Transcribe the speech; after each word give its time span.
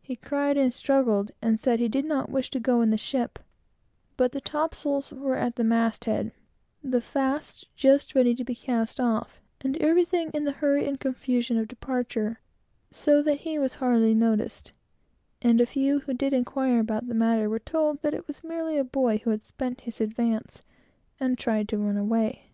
He 0.00 0.16
cried 0.16 0.56
and 0.56 0.74
struggled, 0.74 1.30
and 1.40 1.56
said 1.56 1.78
he 1.78 1.86
did 1.86 2.04
not 2.04 2.28
wish 2.28 2.50
to 2.50 2.58
go 2.58 2.80
in 2.82 2.90
the 2.90 2.96
ship, 2.98 3.38
but 4.16 4.32
the 4.32 4.40
topsails 4.40 5.14
were 5.14 5.36
at 5.36 5.54
the 5.54 5.62
mast 5.62 6.06
head, 6.06 6.32
the 6.82 7.00
fasts 7.00 7.64
just 7.76 8.16
ready 8.16 8.34
to 8.34 8.42
be 8.42 8.56
cast 8.56 8.98
off, 8.98 9.40
and 9.60 9.76
everything 9.76 10.32
in 10.34 10.42
the 10.42 10.50
hurry 10.50 10.84
and 10.88 10.98
confusion 10.98 11.58
of 11.58 11.68
departure, 11.68 12.40
so 12.90 13.22
that 13.22 13.42
he 13.42 13.56
was 13.56 13.74
hardly 13.76 14.14
noticed; 14.14 14.72
and 15.40 15.60
the 15.60 15.66
few 15.66 16.00
who 16.00 16.12
did 16.12 16.32
inquire 16.34 16.80
about 16.80 17.06
the 17.06 17.14
matter 17.14 17.48
were 17.48 17.60
told 17.60 18.02
that 18.02 18.14
it 18.14 18.26
was 18.26 18.42
merely 18.42 18.76
a 18.78 18.82
boy 18.82 19.18
who 19.18 19.30
had 19.30 19.44
spent 19.44 19.82
his 19.82 20.00
advance 20.00 20.62
and 21.20 21.38
tried 21.38 21.68
to 21.68 21.78
run 21.78 21.96
away. 21.96 22.46